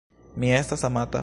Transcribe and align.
Mi 0.35 0.51
estas 0.61 0.83
amata. 0.91 1.19